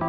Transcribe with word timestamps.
Hi, 0.00 0.06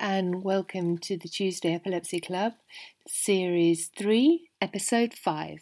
and 0.00 0.42
welcome 0.42 0.98
to 0.98 1.16
the 1.16 1.28
Tuesday 1.28 1.74
Epilepsy 1.74 2.18
Club, 2.18 2.54
Series 3.06 3.92
3, 3.96 4.48
Episode 4.60 5.14
5. 5.14 5.60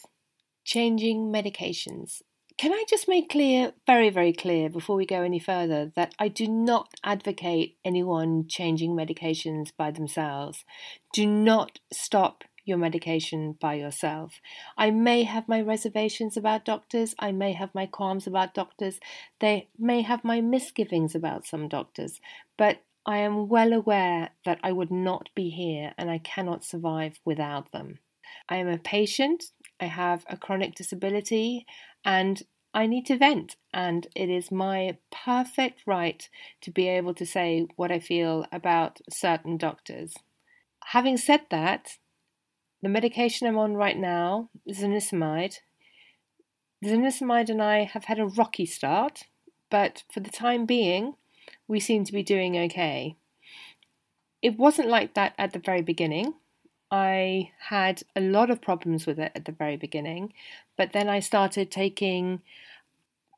Changing 0.73 1.31
Medications. 1.31 2.23
Can 2.57 2.73
I 2.73 2.85
just 2.89 3.07
make 3.07 3.29
clear, 3.29 3.75
very, 3.87 4.09
very 4.09 4.33
clear, 4.33 4.71
before 4.71 4.97
we 4.97 5.05
go 5.05 5.21
any 5.21 5.39
further, 5.39 5.93
that 5.97 6.15
I 6.19 6.29
do 6.29 6.49
not 6.49 6.95
advocate 7.05 7.77
anyone 7.85 8.49
changing 8.49 8.97
medications 8.97 9.69
by 9.77 9.91
themselves. 9.91 10.65
Do 11.13 11.27
not 11.27 11.79
stop 11.93 12.45
your 12.65 12.79
medication 12.79 13.53
by 13.61 13.75
yourself. 13.75 14.41
I 14.79 14.91
may 14.91 15.25
have 15.25 15.47
my 15.47 15.61
reservations 15.61 16.39
about 16.39 16.65
doctors, 16.65 17.15
I 17.19 17.33
may 17.33 17.53
have 17.53 17.75
my 17.75 17.85
qualms 17.85 18.27
about 18.27 18.55
doctors, 18.55 18.99
they 19.41 19.69
may 19.79 20.01
have 20.01 20.25
my 20.25 20.41
misgivings 20.41 21.15
about 21.15 21.45
some 21.45 21.69
doctors, 21.69 22.19
but 22.57 22.79
I 23.05 23.19
am 23.19 23.47
well 23.47 23.75
aware 23.75 24.31
that 24.47 24.59
I 24.63 24.73
would 24.73 24.91
not 24.91 25.29
be 25.35 25.51
here 25.51 25.93
and 25.99 26.11
I 26.11 26.17
cannot 26.17 26.65
survive 26.65 27.21
without 27.27 27.73
them. 27.73 27.99
I 28.49 28.57
am 28.57 28.69
a 28.69 28.79
patient, 28.79 29.45
I 29.83 29.87
have 29.87 30.25
a 30.29 30.37
chronic 30.37 30.77
disability, 30.77 31.67
and 32.05 32.41
I 32.73 32.87
need 32.87 33.05
to 33.07 33.19
vent, 33.19 33.57
and 33.75 34.07
it 34.15 34.31
is 34.31 34.53
my 34.53 34.97
perfect 35.11 35.83
right 35.87 36.29
to 36.61 36.71
be 36.71 36.87
able 36.87 37.15
to 37.15 37.27
say 37.27 37.67
what 37.75 37.91
I 37.91 37.99
feel 37.99 38.47
about 38.53 39.01
certain 39.11 39.57
doctors. 39.57 40.15
Having 40.87 41.17
said 41.17 41.41
that, 41.51 41.99
the 42.81 42.89
medication 42.89 43.49
I'm 43.49 43.59
on 43.59 43.75
right 43.75 43.99
now, 43.99 44.51
zonisamide, 44.71 45.59
zonisamide 46.85 47.49
and 47.49 47.61
I 47.61 47.83
have 47.83 48.05
had 48.05 48.21
a 48.21 48.27
rocky 48.27 48.67
start, 48.67 49.25
but 49.69 50.05
for 50.13 50.21
the 50.21 50.31
time 50.31 50.65
being, 50.65 51.15
we 51.67 51.81
seem 51.81 52.05
to 52.05 52.13
be 52.13 52.23
doing 52.23 52.57
okay. 52.57 53.17
It 54.43 54.57
wasn't 54.57 54.89
like 54.89 55.15
that 55.15 55.35
at 55.39 55.53
the 55.53 55.59
very 55.59 55.83
beginning. 55.83 56.35
I 56.93 57.51
had 57.71 58.03
a 58.15 58.21
lot 58.21 58.51
of 58.51 58.61
problems 58.61 59.07
with 59.07 59.19
it 59.19 59.33
at 59.35 59.47
the 59.47 59.53
very 59.53 59.79
beginning, 59.79 60.35
but 60.77 60.93
then 60.93 61.09
I 61.09 61.21
started 61.21 61.71
taking 61.71 62.43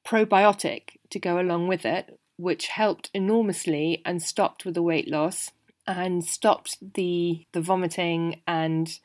probiotic 0.05 0.97
to 1.11 1.21
go 1.21 1.39
along 1.41 1.69
with 1.69 1.87
it, 1.87 2.19
which 2.37 2.67
helped 2.67 3.11
enormously 3.15 4.03
and 4.05 4.21
stopped 4.21 4.65
with 4.65 4.75
the 4.75 4.83
weight 4.83 5.09
loss 5.09 5.53
and 5.87 6.25
stopped 6.25 6.79
the 6.95 7.47
the 7.53 7.61
vomiting 7.61 8.41
and 8.47 8.99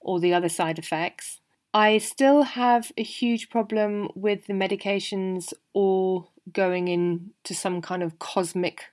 all 0.00 0.20
the 0.20 0.32
other 0.32 0.48
side 0.48 0.78
effects. 0.78 1.40
I 1.74 1.98
still 1.98 2.42
have 2.42 2.92
a 2.96 3.02
huge 3.02 3.50
problem 3.50 4.10
with 4.14 4.46
the 4.46 4.52
medications 4.52 5.52
all 5.72 6.30
going 6.52 6.88
into 6.88 7.52
some 7.52 7.82
kind 7.82 8.02
of 8.02 8.18
cosmic 8.18 8.84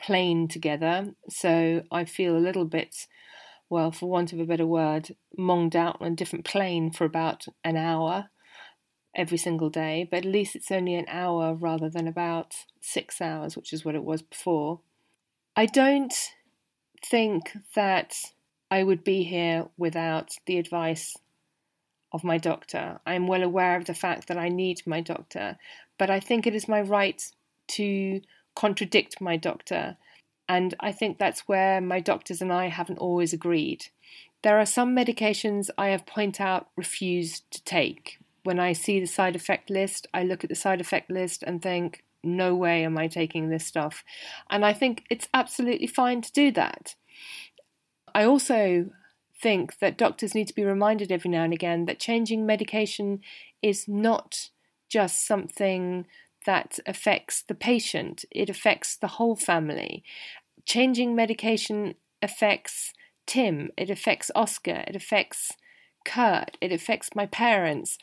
plane 0.00 0.48
together. 0.48 1.14
So 1.28 1.84
I 1.90 2.04
feel 2.04 2.36
a 2.36 2.38
little 2.38 2.64
bit, 2.64 3.06
well, 3.72 3.90
for 3.90 4.06
want 4.06 4.34
of 4.34 4.38
a 4.38 4.44
better 4.44 4.66
word, 4.66 5.16
monged 5.34 5.74
out 5.74 5.96
on 5.98 6.12
a 6.12 6.14
different 6.14 6.44
plane 6.44 6.90
for 6.90 7.06
about 7.06 7.46
an 7.64 7.74
hour 7.74 8.28
every 9.16 9.38
single 9.38 9.70
day. 9.70 10.06
But 10.08 10.18
at 10.18 10.24
least 10.26 10.54
it's 10.54 10.70
only 10.70 10.94
an 10.94 11.06
hour 11.08 11.54
rather 11.54 11.88
than 11.88 12.06
about 12.06 12.52
six 12.82 13.18
hours, 13.18 13.56
which 13.56 13.72
is 13.72 13.82
what 13.82 13.94
it 13.94 14.04
was 14.04 14.20
before. 14.20 14.80
I 15.56 15.64
don't 15.64 16.12
think 17.02 17.56
that 17.74 18.14
I 18.70 18.82
would 18.82 19.02
be 19.02 19.24
here 19.24 19.68
without 19.78 20.32
the 20.44 20.58
advice 20.58 21.16
of 22.12 22.22
my 22.22 22.36
doctor. 22.36 23.00
I'm 23.06 23.26
well 23.26 23.42
aware 23.42 23.78
of 23.78 23.86
the 23.86 23.94
fact 23.94 24.28
that 24.28 24.36
I 24.36 24.50
need 24.50 24.86
my 24.86 25.00
doctor, 25.00 25.56
but 25.98 26.10
I 26.10 26.20
think 26.20 26.46
it 26.46 26.54
is 26.54 26.68
my 26.68 26.82
right 26.82 27.22
to 27.68 28.20
contradict 28.54 29.18
my 29.18 29.38
doctor. 29.38 29.96
And 30.48 30.74
I 30.80 30.92
think 30.92 31.18
that's 31.18 31.48
where 31.48 31.80
my 31.80 32.00
doctors 32.00 32.42
and 32.42 32.52
I 32.52 32.68
haven't 32.68 32.98
always 32.98 33.32
agreed. 33.32 33.86
There 34.42 34.58
are 34.58 34.66
some 34.66 34.94
medications 34.94 35.70
I 35.78 35.88
have 35.88 36.04
point 36.04 36.40
out 36.40 36.68
refused 36.76 37.50
to 37.52 37.62
take. 37.64 38.18
When 38.42 38.58
I 38.58 38.72
see 38.72 38.98
the 38.98 39.06
side 39.06 39.36
effect 39.36 39.70
list, 39.70 40.06
I 40.12 40.24
look 40.24 40.42
at 40.42 40.50
the 40.50 40.56
side 40.56 40.80
effect 40.80 41.10
list 41.10 41.44
and 41.44 41.62
think, 41.62 42.04
no 42.24 42.54
way 42.54 42.84
am 42.84 42.98
I 42.98 43.08
taking 43.08 43.48
this 43.48 43.66
stuff. 43.66 44.04
And 44.50 44.64
I 44.64 44.72
think 44.72 45.04
it's 45.10 45.28
absolutely 45.32 45.86
fine 45.86 46.22
to 46.22 46.32
do 46.32 46.50
that. 46.52 46.94
I 48.14 48.24
also 48.24 48.90
think 49.40 49.78
that 49.78 49.98
doctors 49.98 50.34
need 50.34 50.48
to 50.48 50.54
be 50.54 50.64
reminded 50.64 51.10
every 51.10 51.30
now 51.30 51.42
and 51.42 51.52
again 51.52 51.86
that 51.86 51.98
changing 51.98 52.46
medication 52.46 53.20
is 53.60 53.88
not 53.88 54.50
just 54.88 55.26
something 55.26 56.06
that 56.46 56.78
affects 56.86 57.42
the 57.42 57.54
patient, 57.54 58.24
it 58.30 58.50
affects 58.50 58.96
the 58.96 59.08
whole 59.08 59.36
family. 59.36 60.02
Changing 60.64 61.14
medication 61.14 61.94
affects 62.22 62.92
Tim, 63.26 63.70
it 63.76 63.90
affects 63.90 64.30
Oscar, 64.34 64.84
it 64.86 64.96
affects 64.96 65.52
Kurt, 66.04 66.56
it 66.60 66.72
affects 66.72 67.10
my 67.14 67.26
parents. 67.26 67.98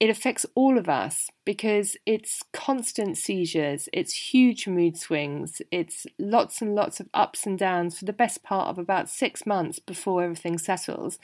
It 0.00 0.10
affects 0.10 0.44
all 0.54 0.76
of 0.76 0.88
us 0.88 1.30
because 1.44 1.96
it's 2.04 2.42
constant 2.52 3.16
seizures, 3.16 3.88
it's 3.92 4.32
huge 4.34 4.66
mood 4.66 4.98
swings, 4.98 5.62
it's 5.70 6.06
lots 6.18 6.60
and 6.60 6.74
lots 6.74 6.98
of 7.00 7.08
ups 7.14 7.46
and 7.46 7.58
downs 7.58 7.98
for 7.98 8.04
the 8.04 8.12
best 8.12 8.42
part 8.42 8.68
of 8.68 8.78
about 8.78 9.08
six 9.08 9.46
months 9.46 9.78
before 9.78 10.24
everything 10.24 10.58
settles. 10.58 11.18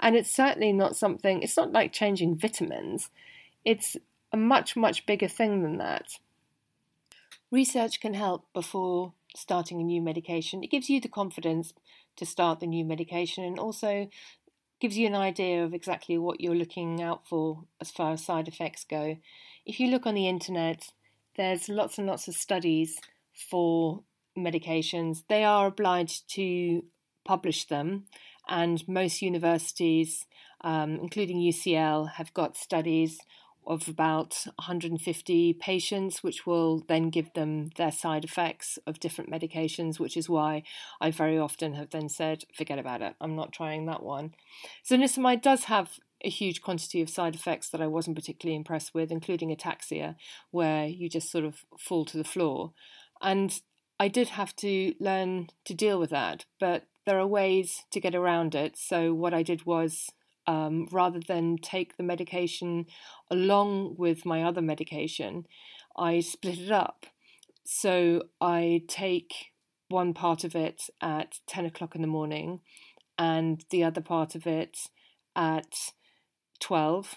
And 0.00 0.16
it's 0.16 0.34
certainly 0.34 0.72
not 0.72 0.96
something, 0.96 1.42
it's 1.42 1.56
not 1.56 1.72
like 1.72 1.92
changing 1.92 2.36
vitamins, 2.36 3.10
it's 3.64 3.96
a 4.34 4.36
much, 4.36 4.74
much 4.74 5.06
bigger 5.06 5.28
thing 5.28 5.62
than 5.62 5.78
that. 5.78 6.18
Research 7.52 8.00
can 8.00 8.14
help 8.14 8.52
before 8.52 9.12
starting 9.36 9.80
a 9.80 9.84
new 9.84 10.02
medication. 10.02 10.64
It 10.64 10.72
gives 10.72 10.90
you 10.90 11.00
the 11.00 11.08
confidence 11.08 11.72
to 12.16 12.26
start 12.26 12.58
the 12.58 12.66
new 12.66 12.84
medication 12.84 13.44
and 13.44 13.60
also 13.60 14.08
gives 14.80 14.98
you 14.98 15.06
an 15.06 15.14
idea 15.14 15.62
of 15.62 15.72
exactly 15.72 16.18
what 16.18 16.40
you're 16.40 16.56
looking 16.56 17.00
out 17.00 17.28
for 17.28 17.62
as 17.80 17.92
far 17.92 18.14
as 18.14 18.24
side 18.24 18.48
effects 18.48 18.84
go. 18.84 19.18
If 19.64 19.78
you 19.78 19.86
look 19.86 20.04
on 20.04 20.14
the 20.14 20.26
internet, 20.26 20.88
there's 21.36 21.68
lots 21.68 21.98
and 21.98 22.08
lots 22.08 22.26
of 22.26 22.34
studies 22.34 22.98
for 23.50 24.02
medications. 24.36 25.22
They 25.28 25.44
are 25.44 25.68
obliged 25.68 26.28
to 26.34 26.82
publish 27.24 27.68
them, 27.68 28.06
and 28.48 28.86
most 28.88 29.22
universities, 29.22 30.26
um, 30.62 30.98
including 31.00 31.38
UCL, 31.38 32.14
have 32.14 32.34
got 32.34 32.56
studies 32.56 33.20
of 33.66 33.88
about 33.88 34.46
150 34.56 35.54
patients, 35.54 36.22
which 36.22 36.46
will 36.46 36.84
then 36.88 37.10
give 37.10 37.32
them 37.34 37.70
their 37.76 37.92
side 37.92 38.24
effects 38.24 38.78
of 38.86 39.00
different 39.00 39.30
medications, 39.30 39.98
which 39.98 40.16
is 40.16 40.28
why 40.28 40.62
I 41.00 41.10
very 41.10 41.38
often 41.38 41.74
have 41.74 41.90
then 41.90 42.08
said, 42.08 42.44
forget 42.54 42.78
about 42.78 43.02
it, 43.02 43.14
I'm 43.20 43.36
not 43.36 43.52
trying 43.52 43.86
that 43.86 44.02
one. 44.02 44.34
Zonisamide 44.88 45.42
does 45.42 45.64
have 45.64 45.98
a 46.22 46.30
huge 46.30 46.62
quantity 46.62 47.02
of 47.02 47.10
side 47.10 47.34
effects 47.34 47.68
that 47.70 47.82
I 47.82 47.86
wasn't 47.86 48.16
particularly 48.16 48.56
impressed 48.56 48.94
with, 48.94 49.10
including 49.10 49.54
ataxia, 49.54 50.16
where 50.50 50.86
you 50.86 51.08
just 51.08 51.30
sort 51.30 51.44
of 51.44 51.64
fall 51.78 52.04
to 52.06 52.16
the 52.16 52.24
floor. 52.24 52.72
And 53.20 53.60
I 54.00 54.08
did 54.08 54.28
have 54.30 54.56
to 54.56 54.94
learn 54.98 55.48
to 55.64 55.74
deal 55.74 55.98
with 55.98 56.10
that, 56.10 56.46
but 56.58 56.84
there 57.06 57.18
are 57.18 57.26
ways 57.26 57.84
to 57.90 58.00
get 58.00 58.14
around 58.14 58.54
it. 58.54 58.76
So, 58.76 59.12
what 59.14 59.34
I 59.34 59.42
did 59.42 59.66
was 59.66 60.10
um, 60.46 60.88
rather 60.90 61.20
than 61.20 61.58
take 61.58 61.96
the 61.96 62.02
medication 62.02 62.86
along 63.30 63.96
with 63.96 64.26
my 64.26 64.42
other 64.42 64.62
medication, 64.62 65.46
I 65.96 66.20
split 66.20 66.58
it 66.58 66.72
up. 66.72 67.06
So 67.64 68.24
I 68.40 68.82
take 68.88 69.52
one 69.88 70.12
part 70.12 70.44
of 70.44 70.54
it 70.54 70.82
at 71.00 71.38
10 71.46 71.66
o'clock 71.66 71.94
in 71.94 72.02
the 72.02 72.08
morning 72.08 72.60
and 73.18 73.64
the 73.70 73.84
other 73.84 74.00
part 74.00 74.34
of 74.34 74.46
it 74.46 74.76
at 75.36 75.74
12 76.60 77.14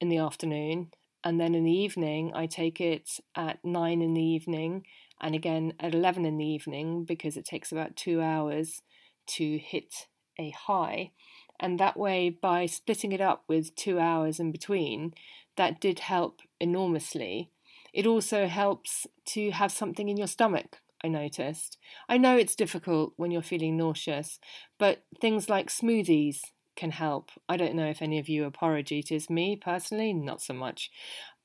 in 0.00 0.08
the 0.08 0.18
afternoon. 0.18 0.90
And 1.24 1.40
then 1.40 1.54
in 1.54 1.64
the 1.64 1.72
evening, 1.72 2.32
I 2.34 2.46
take 2.46 2.80
it 2.80 3.08
at 3.36 3.64
9 3.64 4.02
in 4.02 4.14
the 4.14 4.22
evening 4.22 4.84
and 5.20 5.34
again 5.34 5.72
at 5.78 5.94
11 5.94 6.24
in 6.24 6.36
the 6.36 6.44
evening 6.44 7.04
because 7.04 7.36
it 7.36 7.44
takes 7.44 7.70
about 7.70 7.96
two 7.96 8.20
hours 8.20 8.82
to 9.28 9.58
hit 9.58 10.08
a 10.42 10.50
high. 10.50 11.12
And 11.58 11.78
that 11.78 11.96
way, 11.96 12.28
by 12.30 12.66
splitting 12.66 13.12
it 13.12 13.20
up 13.20 13.44
with 13.48 13.74
two 13.76 13.98
hours 13.98 14.40
in 14.40 14.50
between, 14.50 15.14
that 15.56 15.80
did 15.80 16.00
help 16.00 16.40
enormously. 16.60 17.50
It 17.92 18.06
also 18.06 18.46
helps 18.46 19.06
to 19.26 19.50
have 19.50 19.70
something 19.70 20.08
in 20.08 20.16
your 20.16 20.26
stomach, 20.26 20.78
I 21.04 21.08
noticed. 21.08 21.78
I 22.08 22.16
know 22.16 22.36
it's 22.36 22.56
difficult 22.56 23.12
when 23.16 23.30
you're 23.30 23.42
feeling 23.42 23.76
nauseous, 23.76 24.40
but 24.78 25.04
things 25.20 25.48
like 25.48 25.68
smoothies 25.68 26.40
can 26.74 26.90
help. 26.90 27.30
I 27.48 27.56
don't 27.56 27.74
know 27.74 27.88
if 27.88 28.02
any 28.02 28.18
of 28.18 28.28
you 28.28 28.44
are 28.46 28.50
porridge 28.50 28.92
eaters. 28.92 29.28
Me, 29.28 29.56
personally, 29.56 30.12
not 30.12 30.40
so 30.40 30.54
much. 30.54 30.90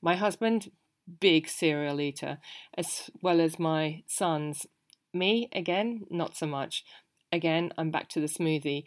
My 0.00 0.16
husband, 0.16 0.70
big 1.20 1.48
cereal 1.48 2.00
eater, 2.00 2.38
as 2.76 3.10
well 3.20 3.40
as 3.40 3.58
my 3.58 4.02
sons. 4.06 4.66
Me, 5.12 5.48
again, 5.52 6.06
not 6.10 6.36
so 6.36 6.46
much. 6.46 6.84
Again, 7.32 7.72
I'm 7.76 7.90
back 7.90 8.08
to 8.10 8.20
the 8.20 8.26
smoothie. 8.26 8.84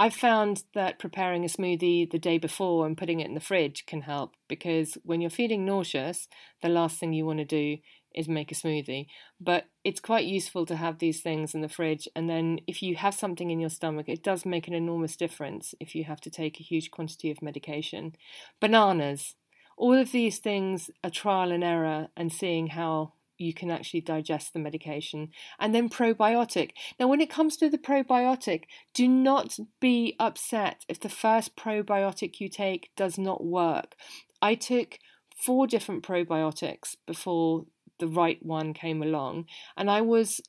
I've 0.00 0.14
found 0.14 0.64
that 0.74 0.98
preparing 0.98 1.44
a 1.44 1.48
smoothie 1.48 2.10
the 2.10 2.18
day 2.18 2.38
before 2.38 2.86
and 2.86 2.96
putting 2.96 3.20
it 3.20 3.28
in 3.28 3.34
the 3.34 3.40
fridge 3.40 3.86
can 3.86 4.00
help 4.00 4.32
because 4.48 4.98
when 5.04 5.20
you're 5.20 5.30
feeling 5.30 5.64
nauseous, 5.64 6.26
the 6.60 6.68
last 6.68 6.98
thing 6.98 7.12
you 7.12 7.24
want 7.24 7.38
to 7.38 7.44
do 7.44 7.76
is 8.14 8.28
make 8.28 8.50
a 8.50 8.54
smoothie. 8.54 9.06
But 9.40 9.66
it's 9.84 10.00
quite 10.00 10.24
useful 10.24 10.66
to 10.66 10.76
have 10.76 10.98
these 10.98 11.20
things 11.20 11.54
in 11.54 11.60
the 11.60 11.68
fridge. 11.68 12.08
And 12.16 12.28
then 12.28 12.58
if 12.66 12.82
you 12.82 12.96
have 12.96 13.14
something 13.14 13.50
in 13.50 13.60
your 13.60 13.70
stomach, 13.70 14.08
it 14.08 14.24
does 14.24 14.44
make 14.44 14.66
an 14.66 14.74
enormous 14.74 15.16
difference 15.16 15.74
if 15.78 15.94
you 15.94 16.04
have 16.04 16.20
to 16.22 16.30
take 16.30 16.58
a 16.58 16.64
huge 16.64 16.90
quantity 16.90 17.30
of 17.30 17.42
medication. 17.42 18.16
Bananas. 18.60 19.36
All 19.76 19.94
of 19.94 20.12
these 20.12 20.38
things 20.38 20.90
are 21.02 21.10
trial 21.10 21.52
and 21.52 21.64
error 21.64 22.08
and 22.16 22.32
seeing 22.32 22.68
how 22.68 23.14
you 23.38 23.52
can 23.52 23.70
actually 23.70 24.00
digest 24.00 24.52
the 24.52 24.58
medication. 24.58 25.30
And 25.58 25.74
then 25.74 25.88
probiotic. 25.88 26.70
Now, 26.98 27.08
when 27.08 27.20
it 27.20 27.30
comes 27.30 27.56
to 27.58 27.68
the 27.68 27.78
probiotic, 27.78 28.64
do 28.94 29.08
not 29.08 29.56
be 29.80 30.16
upset 30.18 30.84
if 30.88 31.00
the 31.00 31.08
first 31.08 31.56
probiotic 31.56 32.40
you 32.40 32.48
take 32.48 32.90
does 32.96 33.18
not 33.18 33.44
work. 33.44 33.94
I 34.40 34.54
took 34.54 34.98
four 35.44 35.66
different 35.66 36.02
probiotics 36.02 36.96
before 37.06 37.66
the 37.98 38.08
right 38.08 38.38
one 38.42 38.74
came 38.74 39.02
along. 39.02 39.46
And 39.76 39.90
I 39.90 40.00
was 40.00 40.40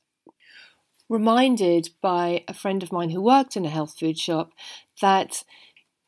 reminded 1.08 1.90
by 2.00 2.44
a 2.48 2.54
friend 2.54 2.82
of 2.82 2.92
mine 2.92 3.10
who 3.10 3.20
worked 3.20 3.56
in 3.56 3.64
a 3.64 3.70
health 3.70 3.94
food 3.98 4.18
shop 4.18 4.52
that 5.00 5.44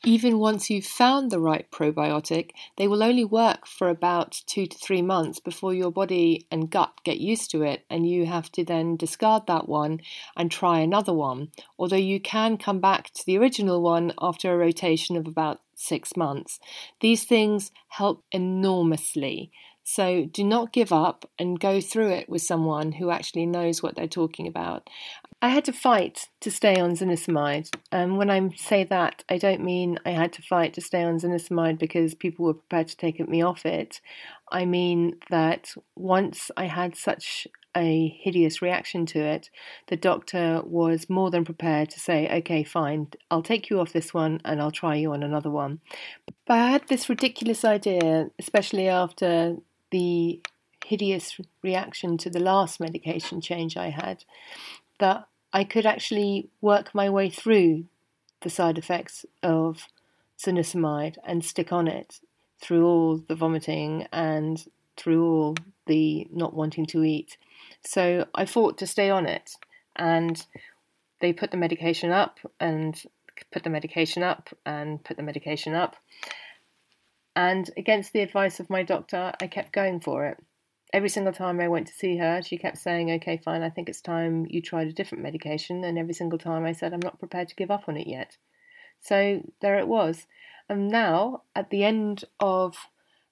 even 0.05 0.39
once 0.39 0.71
you've 0.71 0.87
found 0.87 1.31
the 1.31 1.41
right 1.41 1.71
probiotic, 1.71 2.51
they 2.77 2.87
will 2.87 3.03
only 3.03 3.25
work 3.25 3.67
for 3.67 3.89
about 3.89 4.43
two 4.47 4.67
to 4.67 4.79
three 4.79 5.03
months 5.03 5.41
before 5.41 5.75
your 5.75 5.91
body 5.91 6.47
and 6.51 6.71
gut 6.71 6.93
get 7.05 7.19
used 7.19 7.51
to 7.51 7.63
it, 7.63 7.85
and 7.91 8.09
you 8.09 8.27
have 8.27 8.51
to 8.53 8.65
then 8.65 8.97
discard 8.97 9.47
that 9.47 9.69
one 9.69 10.01
and 10.37 10.51
try 10.51 10.81
another 10.81 11.13
one. 11.13 11.51
Although 11.79 11.97
you 11.97 12.21
can 12.21 12.57
come 12.57 12.81
back 12.81 13.11
to 13.15 13.27
the 13.27 13.39
original 13.39 13.83
one 13.83 14.13
after 14.21 14.53
a 14.53 14.57
rotation 14.57 15.17
of 15.17 15.27
about 15.27 15.61
six 15.75 16.17
months. 16.17 16.59
These 17.01 17.25
things 17.25 17.71
help 17.89 18.23
enormously. 18.33 19.51
So 19.89 20.25
do 20.25 20.43
not 20.43 20.73
give 20.73 20.93
up 20.93 21.31
and 21.39 21.61
go 21.61 21.81
through 21.81 22.09
it 22.09 22.29
with 22.29 22.43
someone 22.43 22.91
who 22.91 23.11
actually 23.11 23.47
knows 23.47 23.85
what 23.85 23.95
they're 23.95 24.09
talking 24.09 24.49
about. 24.49 24.91
I 25.43 25.51
had 25.51 25.67
to 25.67 25.73
fight 25.73 26.29
to 26.41 26.51
stay 26.51 26.81
on 26.81 26.93
zonisamide. 26.93 27.71
And 27.93 28.13
um, 28.13 28.17
when 28.17 28.31
I 28.31 28.49
say 28.57 28.85
that, 28.85 29.23
I 29.29 29.37
don't 29.37 29.63
mean 29.63 29.99
I 30.07 30.11
had 30.11 30.33
to 30.35 30.43
fight 30.43 30.73
to 30.75 30.81
stay 30.81 31.03
on 31.03 31.19
zonisamide 31.19 31.79
because 31.79 32.15
people 32.15 32.47
were 32.47 32.55
prepared 32.55 32.89
to 32.89 32.97
take 32.97 33.27
me 33.29 33.43
off 33.43 33.67
it. 33.67 34.01
I 34.51 34.65
mean 34.65 35.17
that 35.29 35.75
once 35.95 36.51
I 36.57 36.67
had 36.67 36.97
such 36.97 37.47
a 37.77 38.09
hideous 38.09 38.63
reaction 38.63 39.05
to 39.07 39.21
it, 39.21 39.51
the 39.89 39.97
doctor 39.97 40.63
was 40.65 41.11
more 41.11 41.31
than 41.31 41.45
prepared 41.45 41.91
to 41.91 42.01
say, 42.01 42.27
okay, 42.39 42.65
fine, 42.65 43.09
I'll 43.31 43.43
take 43.43 43.69
you 43.69 43.79
off 43.81 43.93
this 43.93 44.15
one 44.15 44.41
and 44.45 44.63
I'll 44.63 44.71
try 44.71 44.95
you 44.95 45.13
on 45.13 45.23
another 45.23 45.51
one. 45.51 45.81
But 46.47 46.55
I 46.55 46.71
had 46.71 46.89
this 46.89 47.11
ridiculous 47.11 47.65
idea, 47.65 48.31
especially 48.39 48.89
after 48.89 49.57
the 49.91 50.41
hideous 50.87 51.39
reaction 51.63 52.17
to 52.17 52.31
the 52.31 52.41
last 52.41 52.81
medication 52.81 53.41
change 53.41 53.77
I 53.77 53.91
had, 53.91 54.25
that 54.99 55.29
I 55.53 55.65
could 55.65 55.87
actually 55.87 56.49
work 56.61 56.95
my 56.95 57.09
way 57.09 57.31
through 57.31 57.87
the 58.43 58.51
side 58.51 58.79
effects 58.79 59.25
of 59.43 59.87
zonisamide 60.39 61.17
and 61.25 61.45
stick 61.45 61.73
on 61.73 61.89
it 61.89 62.21
through 62.61 62.87
all 62.87 63.17
the 63.17 63.35
vomiting 63.35 64.07
and 64.13 64.67
through 64.97 65.25
all 65.25 65.57
the 65.87 66.27
not 66.33 66.55
wanting 66.55 66.87
to 66.87 67.05
eat. 67.05 67.37
So 67.85 68.27
I 68.35 68.45
fought 68.45 68.79
to 68.79 68.87
stay 68.87 69.11
on 69.11 69.27
it, 69.27 69.53
and 69.95 70.45
they 71.21 71.33
put 71.33 71.51
the 71.51 71.57
medication 71.57 72.11
up 72.11 72.39
and 72.61 73.01
put 73.53 73.65
the 73.65 73.71
medication 73.71 74.23
up 74.23 74.51
and 74.65 75.03
put 75.05 75.17
the 75.17 75.23
medication 75.23 75.75
up. 75.75 75.97
And 77.35 77.71
against 77.77 78.13
the 78.13 78.21
advice 78.21 78.61
of 78.61 78.71
my 78.71 78.83
doctor, 78.83 79.33
I 79.41 79.47
kept 79.47 79.73
going 79.73 80.01
for 80.01 80.27
it. 80.27 80.43
Every 80.93 81.09
single 81.09 81.33
time 81.33 81.61
I 81.61 81.69
went 81.69 81.87
to 81.89 81.93
see 81.93 82.17
her, 82.17 82.41
she 82.43 82.59
kept 82.59 82.79
saying, 82.79 83.11
Okay, 83.11 83.41
fine, 83.45 83.63
I 83.63 83.71
think 83.71 83.89
it's 83.89 84.01
time 84.01 84.47
you 84.49 84.63
tried 84.63 84.89
a 84.89 84.93
different 84.93 85.25
medication. 85.25 85.85
And 85.85 85.99
every 85.99 86.15
single 86.15 86.39
time 86.39 86.65
I 86.65 86.73
said, 86.73 86.93
I'm 86.93 87.01
not 87.01 87.19
prepared 87.19 87.49
to 87.49 87.57
give 87.57 87.71
up 87.71 87.85
on 87.89 87.97
it 87.97 88.07
yet. 88.07 88.37
So 89.01 89.43
there 89.61 89.79
it 89.79 89.89
was. 89.89 90.27
And 90.69 90.89
now, 90.89 91.43
at 91.55 91.71
the 91.71 91.85
end 91.85 92.25
of, 92.41 92.77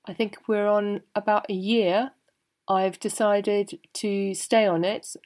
I 0.04 0.12
think 0.12 0.36
we're 0.46 0.68
on 0.68 1.02
about 1.14 1.46
a 1.48 1.54
year, 1.54 2.10
I've 2.68 3.00
decided 3.00 3.78
to 3.94 4.34
stay 4.34 4.66
on 4.66 4.84
it. 4.84 5.16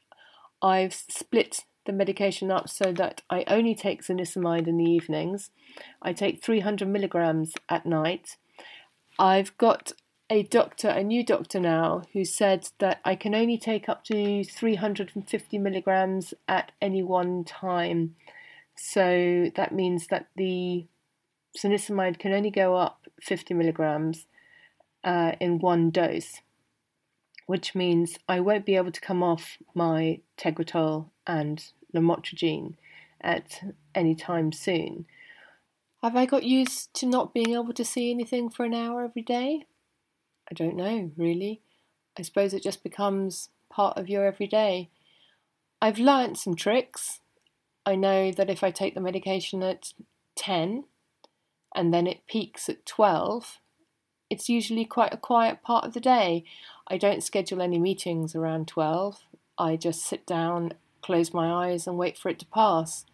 I've 0.63 0.95
split 0.95 1.65
the 1.87 1.93
medication 1.93 2.51
up 2.51 2.69
so 2.69 2.93
that 2.93 3.23
I 3.31 3.45
only 3.47 3.75
take 3.75 4.03
zonisamide 4.03 4.67
in 4.67 4.77
the 4.77 4.91
evenings. 4.91 5.51
I 6.03 6.13
take 6.13 6.43
300 6.43 6.89
milligrams 6.89 7.53
at 7.69 7.87
night 7.87 8.37
I've 9.19 9.57
got 9.59 9.93
a 10.31 10.43
doctor, 10.43 10.89
a 10.89 11.03
new 11.03 11.25
doctor 11.25 11.59
now, 11.59 12.03
who 12.13 12.25
said 12.25 12.69
that 12.79 13.01
I 13.05 13.15
can 13.15 13.35
only 13.35 13.57
take 13.57 13.89
up 13.89 14.05
to 14.05 14.44
350 14.44 15.58
milligrams 15.58 16.35
at 16.47 16.73
any 16.82 17.03
one 17.03 17.44
time. 17.44 18.15
So 18.77 19.51
that 19.56 19.73
means 19.73 20.08
that 20.08 20.29
the 20.37 20.87
zonisamide 21.56 22.19
can 22.19 22.32
only 22.32 22.51
go 22.51 22.77
up 22.77 23.06
50 23.20 23.55
milligrams 23.55 24.27
uh, 25.03 25.32
in 25.41 25.58
one 25.58 25.91
dose, 25.91 26.43
which 27.47 27.75
means 27.75 28.19
I 28.29 28.41
won't 28.41 28.67
be 28.67 28.77
able 28.77 28.93
to 28.93 29.01
come 29.01 29.23
off 29.23 29.56
my 29.75 30.20
Tegretol 30.37 31.08
and 31.27 31.65
lamotrigine 31.94 32.75
at 33.20 33.63
any 33.94 34.15
time 34.15 34.53
soon. 34.53 35.06
Have 36.03 36.17
I 36.17 36.27
got 36.27 36.44
used 36.44 36.94
to 36.94 37.06
not 37.06 37.35
being 37.35 37.55
able 37.55 37.73
to 37.73 37.85
see 37.85 38.11
anything 38.11 38.51
for 38.51 38.65
an 38.65 38.75
hour 38.75 39.03
every 39.03 39.23
day? 39.23 39.65
I 40.50 40.55
don't 40.55 40.76
know, 40.76 41.10
really. 41.17 41.60
I 42.19 42.22
suppose 42.22 42.55
it 42.55 42.62
just 42.62 42.82
becomes 42.82 43.50
part 43.70 43.96
of 43.96 44.08
your 44.08 44.26
everyday. 44.26 44.90
I've 45.81 45.98
learnt 45.98 46.38
some 46.38 46.56
tricks. 46.56 47.20
I 47.86 47.94
know 47.94 48.32
that 48.32 48.50
if 48.50 48.64
I 48.64 48.70
take 48.70 48.94
the 48.94 49.00
medication 49.00 49.62
at 49.62 49.93
10 50.36 50.84
and 51.74 51.94
then 51.94 52.06
it 52.06 52.26
peaks 52.26 52.69
at 52.69 52.86
12, 52.86 53.58
it's 54.31 54.48
usually 54.48 54.84
quite 54.84 55.14
a 55.14 55.19
quiet 55.19 55.62
part 55.62 55.84
of 55.84 55.94
the 55.94 56.00
day. 56.00 56.44
I 56.86 56.98
don't 56.98 57.22
schedule 57.22 57.62
any 57.62 57.78
meetings 57.78 58.34
around 58.34 58.69
12. 58.69 59.20
I 59.58 59.76
just 59.76 60.05
sit 60.05 60.26
down, 60.26 60.72
close 61.02 61.32
my 61.32 61.67
eyes, 61.69 61.86
and 61.86 61.96
wait 61.96 62.19
for 62.19 62.28
it 62.28 62.38
to 62.40 62.46
pass. 62.46 63.05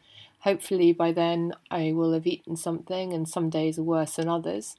Hopefully, 0.41 0.93
by 0.93 1.13
then, 1.13 1.55
I 1.71 1.93
will 1.93 2.13
have 2.13 2.27
eaten 2.27 2.57
something, 2.57 3.13
and 3.13 3.29
some 3.29 3.49
days 3.51 3.79
are 3.79 3.83
worse 3.83 4.17
than 4.17 4.29
others. 4.29 4.77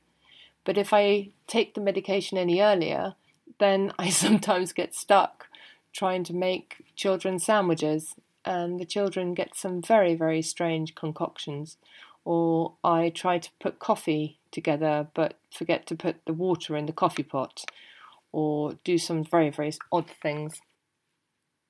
But 0.65 0.77
if 0.77 0.91
I 0.91 1.29
take 1.47 1.75
the 1.75 1.81
medication 1.81 2.37
any 2.37 2.59
earlier, 2.59 3.15
then 3.59 3.93
I 3.99 4.09
sometimes 4.09 4.73
get 4.73 4.93
stuck 4.93 5.47
trying 5.93 6.25
to 6.25 6.33
make 6.33 6.83
children 6.97 7.39
sandwiches, 7.39 8.15
and 8.43 8.79
the 8.79 8.85
children 8.85 9.33
get 9.33 9.55
some 9.55 9.81
very, 9.81 10.13
very 10.13 10.41
strange 10.41 10.93
concoctions. 10.93 11.77
Or 12.25 12.73
I 12.83 13.09
try 13.09 13.37
to 13.39 13.49
put 13.61 13.79
coffee 13.79 14.39
together 14.51 15.07
but 15.13 15.37
forget 15.51 15.85
to 15.87 15.95
put 15.95 16.17
the 16.25 16.33
water 16.33 16.75
in 16.75 16.85
the 16.85 16.91
coffee 16.91 17.23
pot, 17.23 17.63
or 18.33 18.73
do 18.83 18.97
some 18.97 19.23
very, 19.23 19.49
very 19.49 19.71
odd 19.91 20.09
things. 20.21 20.59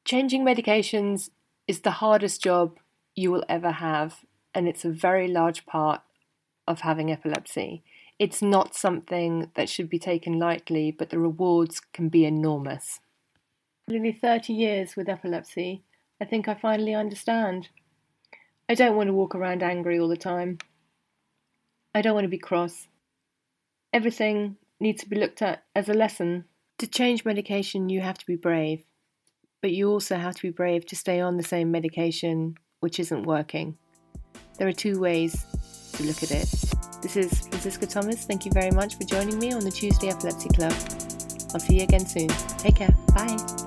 Changing 0.05 0.43
medications 0.43 1.29
is 1.67 1.81
the 1.81 1.99
hardest 2.01 2.41
job 2.41 2.77
you 3.15 3.31
will 3.31 3.43
ever 3.47 3.71
have, 3.71 4.25
and 4.53 4.67
it's 4.67 4.85
a 4.85 4.89
very 4.89 5.27
large 5.27 5.65
part 5.65 6.01
of 6.67 6.81
having 6.81 7.11
epilepsy. 7.11 7.83
It's 8.17 8.41
not 8.41 8.75
something 8.75 9.51
that 9.55 9.69
should 9.69 9.89
be 9.89 10.00
taken 10.00 10.39
lightly, 10.39 10.91
but 10.91 11.10
the 11.10 11.19
rewards 11.19 11.81
can 11.93 12.07
be 12.07 12.24
enormous. 12.24 13.01
Nearly 13.88 14.13
30 14.13 14.53
years 14.53 14.95
with 14.95 15.10
epilepsy, 15.10 15.84
I 16.22 16.25
think 16.25 16.48
I 16.48 16.53
finally 16.53 16.93
understand. 16.93 17.69
I 18.69 18.74
don't 18.74 18.95
want 18.95 19.07
to 19.07 19.13
walk 19.13 19.36
around 19.36 19.62
angry 19.62 20.00
all 20.00 20.07
the 20.07 20.17
time. 20.17 20.60
I 21.93 22.01
don't 22.01 22.15
want 22.15 22.24
to 22.24 22.29
be 22.29 22.38
cross. 22.38 22.88
Everything 23.93 24.55
needs 24.79 25.03
to 25.03 25.10
be 25.10 25.17
looked 25.17 25.41
at 25.41 25.63
as 25.75 25.89
a 25.89 25.93
lesson. 25.93 26.45
To 26.79 26.88
change 26.88 27.25
medication, 27.25 27.89
you 27.89 28.01
have 28.01 28.17
to 28.17 28.25
be 28.25 28.36
brave, 28.36 28.84
but 29.62 29.72
you 29.72 29.89
also 29.89 30.15
have 30.15 30.36
to 30.36 30.41
be 30.41 30.50
brave 30.50 30.86
to 30.88 30.95
stay 30.95 31.19
on 31.19 31.38
the 31.38 31.43
same 31.43 31.69
medication 31.69 32.55
which 32.79 33.00
isn't 33.00 33.24
working. 33.24 33.77
There 34.57 34.67
are 34.67 34.74
two 34.74 35.00
ways 35.00 35.45
to 35.93 36.03
look 36.03 36.24
at 36.24 36.31
it. 36.31 36.64
This 37.05 37.17
is 37.17 37.47
Francisca 37.47 37.85
Thomas. 37.85 38.25
Thank 38.25 38.47
you 38.47 38.51
very 38.51 38.71
much 38.71 38.95
for 38.95 39.03
joining 39.03 39.38
me 39.38 39.53
on 39.53 39.63
the 39.63 39.69
Tuesday 39.69 40.09
Epilepsy 40.09 40.50
Club. 40.50 40.74
I'll 41.53 41.59
see 41.59 41.75
you 41.77 41.83
again 41.83 42.03
soon. 42.03 42.29
Take 42.57 42.77
care. 42.77 42.95
Bye. 43.13 43.64